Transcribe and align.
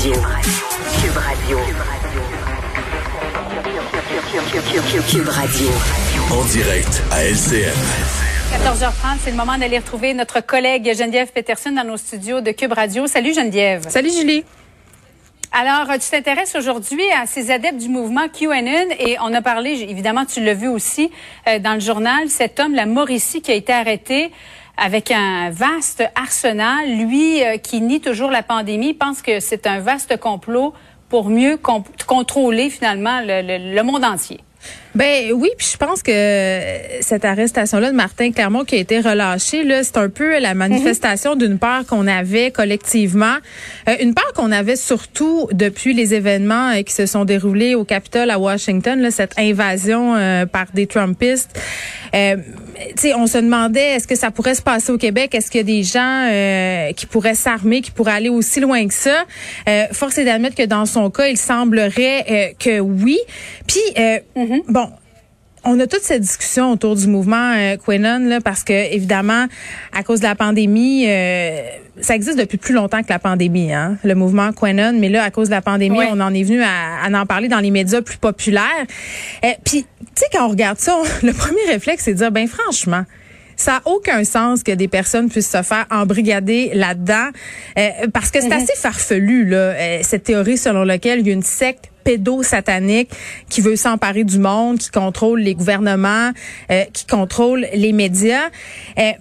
Cube 0.00 0.14
Radio. 0.14 0.22
Cube 1.00 1.16
Radio. 1.16 1.58
Cube 5.10 5.28
Radio. 5.28 5.68
En 6.30 6.44
direct 6.44 7.02
à 7.10 7.24
LCN. 7.24 7.74
14h30, 8.52 9.18
c'est 9.24 9.30
le 9.32 9.36
moment 9.36 9.58
d'aller 9.58 9.78
retrouver 9.78 10.14
notre 10.14 10.40
collègue 10.40 10.94
Geneviève 10.96 11.32
Peterson 11.32 11.72
dans 11.72 11.82
nos 11.82 11.96
studios 11.96 12.40
de 12.40 12.52
Cube 12.52 12.74
Radio. 12.74 13.08
Salut 13.08 13.34
Geneviève. 13.34 13.88
Salut 13.88 14.10
Julie. 14.12 14.44
Alors, 15.50 15.92
tu 15.94 16.08
t'intéresses 16.08 16.54
aujourd'hui 16.54 17.02
à 17.20 17.26
ces 17.26 17.50
adeptes 17.50 17.78
du 17.78 17.88
mouvement 17.88 18.28
QAnon 18.28 18.90
et 19.00 19.16
on 19.20 19.34
a 19.34 19.42
parlé, 19.42 19.84
évidemment, 19.88 20.26
tu 20.26 20.44
l'as 20.44 20.54
vu 20.54 20.68
aussi 20.68 21.10
euh, 21.48 21.58
dans 21.58 21.74
le 21.74 21.80
journal, 21.80 22.28
cet 22.28 22.60
homme, 22.60 22.76
la 22.76 22.86
Mauricie, 22.86 23.42
qui 23.42 23.50
a 23.50 23.54
été 23.54 23.72
arrêté 23.72 24.30
avec 24.78 25.10
un 25.10 25.50
vaste 25.50 26.02
arsenal. 26.14 26.88
Lui, 26.88 27.42
euh, 27.44 27.56
qui 27.58 27.80
nie 27.80 28.00
toujours 28.00 28.30
la 28.30 28.42
pandémie, 28.42 28.94
pense 28.94 29.22
que 29.22 29.40
c'est 29.40 29.66
un 29.66 29.80
vaste 29.80 30.18
complot 30.18 30.72
pour 31.08 31.28
mieux 31.30 31.58
contrôler 32.06 32.70
finalement 32.70 33.20
le, 33.20 33.42
le- 33.42 33.74
le 33.74 33.82
monde 33.82 34.04
entier. 34.04 34.40
Ben 34.94 35.32
oui, 35.32 35.50
puis 35.56 35.68
je 35.72 35.76
pense 35.76 36.02
que 36.02 36.12
cette 37.02 37.24
arrestation-là 37.24 37.90
de 37.90 37.94
Martin 37.94 38.32
Clermont 38.32 38.64
qui 38.64 38.74
a 38.74 38.78
été 38.78 38.98
relâché, 39.00 39.62
là, 39.62 39.84
c'est 39.84 39.98
un 39.98 40.08
peu 40.08 40.40
la 40.40 40.54
manifestation 40.54 41.36
d'une 41.36 41.58
peur 41.58 41.86
qu'on 41.86 42.06
avait 42.06 42.50
collectivement, 42.50 43.36
Euh, 43.88 43.94
une 44.00 44.14
peur 44.14 44.32
qu'on 44.34 44.50
avait 44.50 44.76
surtout 44.76 45.48
depuis 45.52 45.94
les 45.94 46.14
événements 46.14 46.70
euh, 46.70 46.82
qui 46.82 46.92
se 46.92 47.06
sont 47.06 47.24
déroulés 47.24 47.74
au 47.74 47.84
Capitole 47.84 48.30
à 48.30 48.38
Washington, 48.38 49.00
là, 49.00 49.10
cette 49.10 49.38
invasion 49.38 50.16
euh, 50.16 50.46
par 50.46 50.66
des 50.74 50.86
Trumpistes. 50.86 51.58
Euh, 52.14 52.36
tu 52.90 52.92
sais, 52.96 53.14
on 53.14 53.26
se 53.26 53.38
demandait 53.38 53.96
est-ce 53.96 54.06
que 54.06 54.14
ça 54.16 54.30
pourrait 54.30 54.54
se 54.54 54.62
passer 54.62 54.90
au 54.90 54.98
Québec, 54.98 55.34
est-ce 55.34 55.50
qu'il 55.50 55.58
y 55.58 55.62
a 55.62 55.64
des 55.64 55.82
gens 55.82 56.28
euh, 56.30 56.92
qui 56.92 57.06
pourraient 57.06 57.34
s'armer, 57.34 57.80
qui 57.82 57.90
pourraient 57.90 58.12
aller 58.12 58.28
aussi 58.28 58.60
loin 58.60 58.86
que 58.88 58.94
ça? 58.94 59.24
Euh, 59.68 59.84
force 59.92 60.18
est 60.18 60.24
d'admettre 60.24 60.56
que 60.56 60.66
dans 60.66 60.86
son 60.86 61.10
cas, 61.10 61.28
il 61.28 61.36
semblerait 61.36 62.24
euh, 62.30 62.46
que 62.58 62.80
oui. 62.80 63.18
Puis 63.66 63.80
euh, 64.58 64.72
bon, 64.72 64.90
on 65.64 65.78
a 65.80 65.86
toute 65.86 66.02
cette 66.02 66.22
discussion 66.22 66.70
autour 66.72 66.94
du 66.96 67.06
mouvement 67.08 67.52
euh, 67.56 67.76
QAnon 67.76 68.20
là, 68.28 68.40
parce 68.40 68.62
que 68.64 68.72
évidemment, 68.94 69.46
à 69.92 70.02
cause 70.02 70.20
de 70.20 70.24
la 70.24 70.34
pandémie, 70.36 71.04
euh, 71.08 71.60
ça 72.00 72.14
existe 72.14 72.38
depuis 72.38 72.58
plus 72.58 72.74
longtemps 72.74 73.02
que 73.02 73.08
la 73.10 73.18
pandémie, 73.18 73.72
hein, 73.72 73.98
le 74.04 74.14
mouvement 74.14 74.52
QAnon. 74.52 74.94
Mais 74.98 75.08
là, 75.08 75.24
à 75.24 75.30
cause 75.30 75.48
de 75.48 75.54
la 75.54 75.62
pandémie, 75.62 75.98
Oui. 75.98 76.06
on 76.10 76.20
en 76.20 76.32
est 76.32 76.44
venu 76.44 76.62
à, 76.62 77.02
à 77.04 77.10
en 77.10 77.26
parler 77.26 77.48
dans 77.48 77.58
les 77.58 77.72
médias 77.72 78.02
plus 78.02 78.18
populaires. 78.18 78.86
Euh, 79.44 79.48
Puis, 79.64 79.82
tu 79.82 80.06
sais, 80.14 80.26
quand 80.32 80.46
on 80.46 80.50
regarde 80.50 80.78
ça, 80.78 80.94
on- 80.96 81.04
le 81.26 81.32
premier 81.32 81.64
réflexe, 81.68 82.04
c'est 82.04 82.12
de 82.12 82.18
dire, 82.18 82.30
ben 82.32 82.46
franchement. 82.46 83.02
Ça 83.60 83.72
n'a 83.72 83.82
aucun 83.86 84.22
sens 84.22 84.62
que 84.62 84.70
des 84.70 84.86
personnes 84.86 85.28
puissent 85.28 85.50
se 85.50 85.62
faire 85.64 85.84
embrigader 85.90 86.70
là-dedans 86.74 87.30
euh, 87.76 87.88
parce 88.14 88.30
que 88.30 88.40
c'est 88.40 88.52
assez 88.52 88.76
farfelu 88.76 89.46
là 89.46 89.56
euh, 89.56 89.98
cette 90.02 90.22
théorie 90.22 90.56
selon 90.56 90.84
laquelle 90.84 91.18
il 91.18 91.26
y 91.26 91.30
a 91.30 91.32
une 91.32 91.42
secte 91.42 91.90
pédosatanique 92.08 93.10
qui 93.50 93.60
veut 93.60 93.76
s'emparer 93.76 94.24
du 94.24 94.38
monde, 94.38 94.78
qui 94.78 94.90
contrôle 94.90 95.40
les 95.40 95.54
gouvernements, 95.54 96.30
euh, 96.70 96.84
qui 96.94 97.04
contrôle 97.06 97.66
les 97.74 97.92
médias. 97.92 98.46
Euh, 98.98 99.12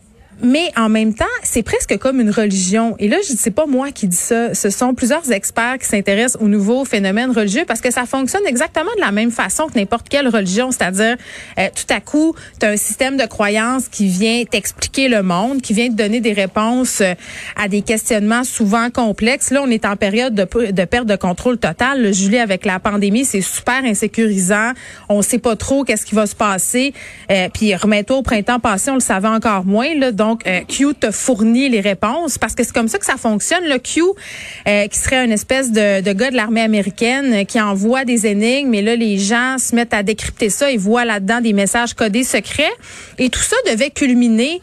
mais 0.42 0.72
en 0.78 0.88
même 0.88 1.14
temps, 1.16 1.26
c'est 1.44 1.64
presque 1.64 1.98
comme 1.98 2.22
une 2.22 2.30
religion. 2.30 2.96
Et 3.00 3.08
là, 3.08 3.18
je 3.28 3.34
sais 3.34 3.50
pas 3.50 3.66
moi 3.66 3.92
qui 3.92 4.08
dis 4.08 4.16
ça. 4.16 4.54
Ce 4.54 4.70
sont 4.70 4.94
plusieurs 4.94 5.32
experts 5.32 5.80
qui 5.80 5.88
s'intéressent 5.88 6.42
aux 6.42 6.48
nouveaux 6.48 6.86
phénomènes 6.86 7.32
religieux 7.32 7.64
parce 7.68 7.82
que 7.82 7.92
ça 7.92 8.06
fonctionne 8.06 8.46
exactement 8.46 8.92
de 8.96 9.02
la 9.02 9.12
même 9.12 9.32
façon 9.32 9.68
que 9.68 9.78
n'importe 9.78 10.10
quelle 10.10 10.28
religion. 10.28 10.72
C'est-à-dire, 10.72 11.18
euh, 11.58 11.68
tout 11.76 11.92
à 11.92 12.02
coup, 12.02 12.36
tu 12.60 12.66
as 12.66 12.70
un 12.70 12.78
système 12.78 13.18
de 13.18 13.26
croyances 13.26 13.88
qui 13.88 14.08
vient 14.08 14.44
t'expliquer 14.46 15.10
le 15.10 15.24
monde, 15.24 15.62
qui 15.62 15.74
vient 15.74 15.88
te 15.88 15.96
donner 15.96 16.20
des 16.20 16.34
réponses 16.34 17.02
euh, 17.02 17.14
à 17.56 17.68
des 17.68 17.82
questionnements 17.82 18.44
souvent 18.44 18.92
complexes. 18.92 19.50
Là, 19.50 19.62
on 19.64 19.70
est 19.70 19.86
en 19.86 19.96
période 19.96 20.36
de, 20.36 20.44
perte 20.86 21.08
de 21.08 21.16
contrôle 21.16 21.58
total. 21.58 22.04
Là, 22.04 22.12
Julie, 22.12 22.38
avec 22.38 22.66
la 22.66 22.80
pandémie, 22.80 23.26
c'est 23.26 23.42
super 23.42 23.84
insécurisant. 23.84 24.74
On 25.10 25.24
sait 25.24 25.40
pas 25.40 25.56
trop 25.56 25.84
qu'est-ce 25.84 26.06
qui 26.06 26.14
va 26.14 26.28
se 26.28 26.36
passer. 26.36 26.94
Euh, 27.32 27.50
puis 27.52 27.76
remets-toi 27.76 28.18
au 28.18 28.22
printemps 28.22 28.60
passé, 28.60 28.92
on 28.92 28.96
le 28.96 29.00
savait 29.00 29.28
encore 29.28 29.66
moins. 29.66 29.96
Là, 29.96 30.12
euh, 30.48 30.62
Q 30.68 30.94
te 31.00 31.12
fournit 31.12 31.70
les 31.70 31.82
réponses 31.82 32.38
parce 32.38 32.56
que 32.56 32.64
c'est 32.64 32.74
comme 32.74 32.88
ça 32.88 32.98
que 33.00 33.06
ça 33.06 33.18
fonctionne. 33.18 33.64
Le 33.66 33.78
Q, 33.78 34.02
euh, 34.68 34.88
qui 34.88 34.98
serait 34.98 35.24
une 35.24 35.32
espèce 35.32 35.72
de, 35.72 36.02
de 36.02 36.14
gars 36.14 36.32
de 36.32 36.36
l'armée 36.36 36.62
américaine 36.62 37.34
euh, 37.34 37.44
qui 37.44 37.62
envoie 37.62 38.06
des 38.06 38.28
énigmes, 38.28 38.74
et 38.74 38.82
là, 38.82 38.96
les 38.96 39.18
gens 39.18 39.58
se 39.58 39.76
mettent 39.76 39.94
à 39.94 40.04
décrypter 40.04 40.50
ça 40.50 40.72
et 40.72 40.78
voient 40.78 41.06
là-dedans 41.06 41.42
des 41.42 41.54
messages 41.54 41.94
codés 41.94 42.24
secrets. 42.24 42.72
Et 43.18 43.30
tout 43.30 43.42
ça 43.42 43.56
devait 43.70 43.90
culminer 43.90 44.62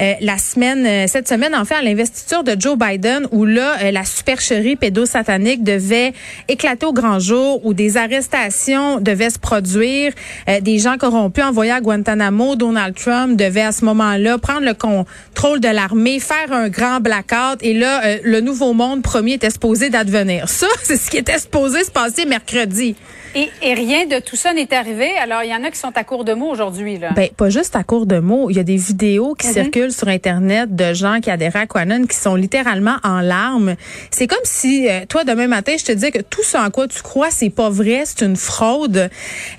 euh, 0.00 0.12
la 0.20 0.38
semaine, 0.38 0.84
euh, 0.86 1.06
cette 1.06 1.28
semaine, 1.28 1.54
en 1.54 1.64
fait, 1.64 1.74
à 1.76 1.82
l'investiture 1.82 2.42
de 2.42 2.56
Joe 2.58 2.76
Biden, 2.76 3.26
où 3.30 3.44
là, 3.44 3.76
euh, 3.82 3.90
la 3.90 4.04
supercherie 4.04 4.76
pédosatanique 4.76 5.62
devait 5.62 6.12
éclater 6.48 6.86
au 6.86 6.92
grand 6.92 7.18
jour, 7.20 7.64
où 7.64 7.74
des 7.74 7.96
arrestations 7.96 9.00
devaient 9.00 9.30
se 9.30 9.38
produire, 9.38 10.12
euh, 10.48 10.60
des 10.60 10.78
gens 10.78 10.96
corrompus 10.98 11.44
envoyés 11.44 11.72
à 11.72 11.80
Guantanamo, 11.80 12.56
Donald 12.56 12.94
Trump 12.94 13.36
devait 13.36 13.62
à 13.62 13.72
ce 13.72 13.84
moment-là 13.84 14.38
prendre 14.38 14.62
le 14.66 14.74
contrôle 14.74 15.60
de 15.60 15.68
l'armée, 15.68 16.18
faire 16.20 16.52
un 16.52 16.68
grand 16.68 17.00
blackout, 17.00 17.58
et 17.62 17.74
là, 17.74 18.04
euh, 18.04 18.18
le 18.24 18.40
nouveau 18.40 18.72
monde 18.72 19.02
premier 19.02 19.34
était 19.34 19.50
supposé 19.50 19.90
d'advenir. 19.90 20.48
Ça, 20.48 20.66
c'est 20.82 20.96
ce 20.96 21.10
qui 21.10 21.18
était 21.18 21.38
supposé 21.38 21.84
se 21.84 21.90
passer 21.90 22.26
mercredi. 22.26 22.96
Et, 23.36 23.48
et 23.62 23.74
rien 23.74 24.06
de 24.06 24.20
tout 24.20 24.36
ça 24.36 24.52
n'est 24.52 24.72
arrivé. 24.72 25.10
Alors, 25.20 25.42
il 25.42 25.50
y 25.50 25.54
en 25.54 25.64
a 25.64 25.70
qui 25.72 25.78
sont 25.78 25.90
à 25.96 26.04
court 26.04 26.24
de 26.24 26.34
mots 26.34 26.50
aujourd'hui. 26.50 26.98
Là. 26.98 27.10
Ben, 27.16 27.28
pas 27.36 27.50
juste 27.50 27.74
à 27.74 27.82
court 27.82 28.06
de 28.06 28.20
mots. 28.20 28.48
Il 28.48 28.56
y 28.56 28.60
a 28.60 28.62
des 28.62 28.76
vidéos 28.76 29.34
qui 29.34 29.48
Mhm. 29.48 29.52
circulent 29.52 29.83
sur 29.92 30.08
Internet 30.08 30.74
de 30.74 30.94
gens 30.94 31.20
qui 31.20 31.30
adhèrent 31.30 31.56
à 31.56 31.66
Quanon 31.66 32.06
qui 32.06 32.16
sont 32.16 32.34
littéralement 32.34 32.96
en 33.02 33.20
larmes. 33.20 33.74
C'est 34.10 34.26
comme 34.26 34.38
si, 34.44 34.88
euh, 34.88 35.00
toi, 35.08 35.24
demain 35.24 35.46
matin, 35.46 35.74
je 35.78 35.84
te 35.84 35.92
disais 35.92 36.10
que 36.10 36.20
tout 36.22 36.42
ce 36.42 36.56
en 36.56 36.70
quoi 36.70 36.88
tu 36.88 37.02
crois, 37.02 37.30
c'est 37.30 37.50
pas 37.50 37.70
vrai, 37.70 38.02
c'est 38.04 38.24
une 38.24 38.36
fraude. 38.36 39.10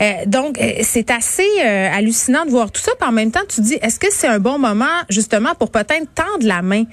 Euh, 0.02 0.12
donc, 0.25 0.59
euh, 0.59 0.72
c'est 0.84 1.12
assez 1.12 1.47
euh, 1.64 1.90
hallucinant 1.94 2.46
de 2.46 2.52
voir 2.52 2.72
tout 2.72 2.81
ça. 2.81 2.91
Puis 3.00 3.08
en 3.08 3.12
même 3.12 3.31
temps, 3.31 3.41
tu 3.47 3.58
te 3.58 3.62
dis, 3.62 3.78
est-ce 3.81 4.00
que 4.00 4.08
c'est 4.12 4.28
un 4.28 4.40
bon 4.40 4.58
moment, 4.58 4.85
justement, 5.09 5.56
pour 5.56 5.72
peut-être 5.72 6.08
tendre 6.14 6.46
la 6.46 6.62
main 6.62 6.84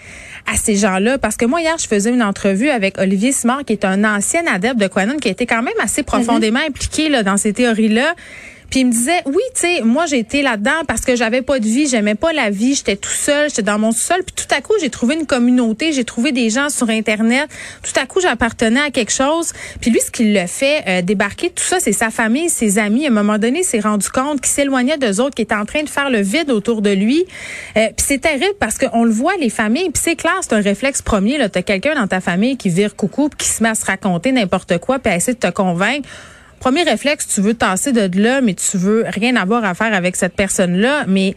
à 0.53 0.57
ces 0.57 0.77
gens-là? 0.77 1.19
Parce 1.19 1.37
que 1.37 1.45
moi, 1.45 1.61
hier, 1.61 1.77
je 1.79 1.87
faisais 1.87 2.11
une 2.11 2.23
entrevue 2.23 2.71
avec 2.71 2.99
Olivier 2.99 3.33
Simard, 3.33 3.65
qui 3.65 3.73
est 3.73 3.85
un 3.85 4.05
ancien 4.05 4.43
adepte 4.47 4.79
de 4.79 4.87
Quanon, 4.87 5.17
qui 5.17 5.29
a 5.29 5.31
été 5.31 5.47
quand 5.47 5.63
même 5.63 5.75
assez 5.83 6.03
profondément 6.03 6.61
impliqué 6.67 7.09
là, 7.09 7.23
dans 7.23 7.37
ces 7.37 7.53
théories-là. 7.53 8.15
Puis 8.73 8.81
il 8.81 8.87
me 8.87 8.91
disait, 8.91 9.21
oui, 9.27 9.43
tu 9.55 9.61
sais, 9.61 9.83
moi 9.83 10.07
j'ai 10.07 10.19
été 10.19 10.41
là-dedans 10.41 10.87
parce 10.89 11.03
que 11.03 11.15
j'avais 11.15 11.43
pas 11.43 11.59
de 11.59 11.67
vie, 11.67 11.87
j'aimais 11.87 12.15
pas 12.15 12.33
la 12.33 12.49
vie, 12.49 12.75
j'étais 12.75 12.97
tout 12.97 13.11
seul, 13.11 13.51
j'étais 13.51 13.61
dans 13.61 13.79
mon 13.79 13.93
sous-sol. 13.93 14.23
Puis 14.25 14.47
tout 14.47 14.55
à 14.55 14.63
coup, 14.63 14.73
j'ai 14.81 14.89
trouvé 14.89 15.15
une 15.15 15.27
communauté, 15.27 15.93
j'ai 15.93 16.05
trouvé 16.05 16.33
des 16.33 16.49
gens 16.49 16.71
sur 16.71 16.89
Internet. 16.89 17.51
Tout 17.83 18.01
à 18.01 18.07
coup, 18.07 18.23
j'appartenais 18.23 18.81
à 18.81 18.91
quelque 18.91 19.13
chose. 19.13 19.53
Puis 19.83 19.91
lui, 19.91 20.01
ce 20.01 20.11
qui 20.11 20.33
le 20.33 20.47
fait 20.47 20.85
euh, 20.89 21.03
débarquer, 21.03 21.51
tout 21.51 21.63
ça, 21.63 21.81
c'est 21.81 21.93
sa 21.93 22.09
famille, 22.09 22.49
ses 22.49 22.79
amis. 22.79 23.05
À 23.05 23.09
un 23.09 23.13
moment 23.13 23.37
donné, 23.37 23.59
il 23.59 23.65
s'est 23.65 23.81
rendu 23.81 24.09
compte 24.09 24.41
qu'il 24.41 24.51
s'éloignait 24.51 24.97
d'eux 24.97 25.21
autres, 25.21 25.35
qu'il 25.35 25.43
était 25.43 25.55
en 25.55 25.67
train 25.67 25.83
de 25.83 25.91
faire 25.91 26.09
le 26.09 26.23
vide 26.23 26.51
autour 26.51 26.81
de 26.81 26.91
lui. 26.91 27.27
Euh, 27.77 27.89
puis 27.89 28.07
c'est 28.09 28.23
terrible 28.23 28.55
parce 28.59 28.79
qu'on 28.79 29.05
le 29.05 29.13
voit, 29.13 29.37
les 29.39 29.51
familles. 29.51 29.91
Puis 29.91 30.03
c'est 30.03 30.17
clair, 30.17 30.39
c'est 30.41 30.55
un 30.55 30.63
réflexe 30.63 31.03
premier. 31.03 31.37
Tu 31.37 31.59
as 31.59 31.63
quelqu'un 31.63 31.95
dans 31.95 32.07
ta 32.07 32.23
famille 32.23 32.57
qui 32.57 32.71
vire 32.71 32.97
coucou, 32.97 33.29
puis 33.29 33.47
qui 33.47 33.53
se 33.53 33.63
met 33.63 33.69
à 33.69 33.75
se 33.75 33.85
raconter 33.85 34.33
n'importe 34.33 34.79
quoi, 34.79 34.99
puis 34.99 35.13
à 35.13 35.17
essayer 35.17 35.35
de 35.35 35.41
te 35.41 35.51
convaincre. 35.51 36.09
Premier 36.63 36.85
réflexe, 36.85 37.27
tu 37.27 37.41
veux 37.41 37.55
tasser 37.55 37.91
de 37.91 38.23
là, 38.23 38.41
mais 38.41 38.55
tu 38.55 38.79
veux 38.79 39.05
rien 39.09 39.35
avoir 39.35 39.65
à 39.65 39.75
faire 39.75 39.93
avec 39.93 40.15
cette 40.15 40.37
personne-là. 40.37 41.07
Mais 41.09 41.35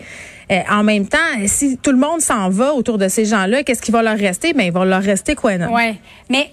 euh, 0.52 0.60
en 0.70 0.84
même 0.84 1.08
temps, 1.08 1.18
si 1.48 1.80
tout 1.80 1.90
le 1.90 1.98
monde 1.98 2.22
s'en 2.22 2.50
va 2.50 2.76
autour 2.76 3.00
de 3.00 3.08
ces 3.08 3.26
gens-là, 3.26 3.64
qu'est-ce 3.64 3.82
qui 3.82 3.90
va 3.90 4.04
leur 4.04 4.20
rester? 4.20 4.54
Ben, 4.54 4.68
il 4.68 4.72
va 4.72 4.86
leur 4.86 5.02
rester 5.02 5.34
quoi, 5.34 5.58
non? 5.58 5.74
Ouais. 5.74 5.96
Mais 6.30 6.52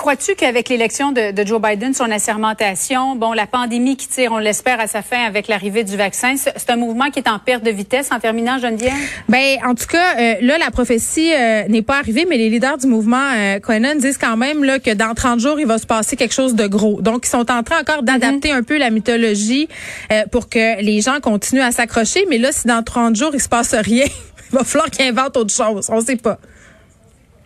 crois-tu 0.00 0.34
qu'avec 0.34 0.70
l'élection 0.70 1.12
de, 1.12 1.30
de 1.30 1.46
Joe 1.46 1.60
Biden, 1.60 1.92
son 1.92 2.10
assermentation, 2.10 3.16
bon, 3.16 3.34
la 3.34 3.46
pandémie 3.46 3.98
qui 3.98 4.08
tire, 4.08 4.32
on 4.32 4.38
l'espère, 4.38 4.80
à 4.80 4.86
sa 4.86 5.02
fin 5.02 5.18
avec 5.26 5.46
l'arrivée 5.46 5.84
du 5.84 5.94
vaccin, 5.94 6.36
c'est 6.38 6.70
un 6.70 6.76
mouvement 6.76 7.10
qui 7.10 7.18
est 7.18 7.28
en 7.28 7.38
perte 7.38 7.62
de 7.62 7.70
vitesse 7.70 8.08
en 8.10 8.18
terminant, 8.18 8.58
Geneviève? 8.58 8.94
Ben, 9.28 9.58
en 9.62 9.74
tout 9.74 9.84
cas, 9.86 10.18
euh, 10.18 10.34
là, 10.40 10.56
la 10.56 10.70
prophétie 10.70 11.34
euh, 11.34 11.64
n'est 11.68 11.82
pas 11.82 11.98
arrivée, 11.98 12.24
mais 12.26 12.38
les 12.38 12.48
leaders 12.48 12.78
du 12.78 12.86
mouvement 12.86 13.30
euh, 13.36 13.58
disent 13.96 14.16
quand 14.16 14.38
même 14.38 14.64
là, 14.64 14.78
que 14.78 14.94
dans 14.94 15.12
30 15.12 15.38
jours, 15.38 15.60
il 15.60 15.66
va 15.66 15.76
se 15.76 15.86
passer 15.86 16.16
quelque 16.16 16.34
chose 16.34 16.54
de 16.54 16.66
gros. 16.66 17.02
Donc, 17.02 17.26
ils 17.26 17.30
sont 17.30 17.50
en 17.50 17.62
train 17.62 17.80
encore 17.80 18.02
d'adapter 18.02 18.52
un 18.52 18.62
peu 18.62 18.78
la 18.78 18.88
mythologie 18.88 19.68
euh, 20.12 20.22
pour 20.32 20.48
que 20.48 20.80
les 20.80 21.02
gens 21.02 21.20
continuent 21.20 21.60
à 21.60 21.72
s'accrocher. 21.72 22.24
Mais 22.30 22.38
là, 22.38 22.52
si 22.52 22.66
dans 22.66 22.82
30 22.82 23.16
jours, 23.16 23.32
il 23.34 23.40
se 23.40 23.50
passe 23.50 23.74
rien, 23.74 24.06
il 24.52 24.56
va 24.56 24.64
falloir 24.64 24.88
qu'ils 24.88 25.04
inventent 25.04 25.36
autre 25.36 25.52
chose. 25.52 25.90
On 25.90 26.00
sait 26.00 26.16
pas. 26.16 26.38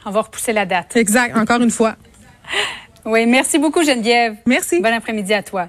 On 0.06 0.12
va 0.12 0.20
repousser 0.20 0.52
la 0.52 0.66
date. 0.66 0.94
Exact, 0.94 1.36
encore 1.36 1.60
une 1.60 1.70
fois. 1.70 1.96
Oui, 3.04 3.26
merci 3.26 3.58
beaucoup 3.58 3.82
Geneviève. 3.82 4.36
Merci. 4.46 4.80
Bon 4.80 4.92
après-midi 4.92 5.34
à 5.34 5.42
toi. 5.42 5.68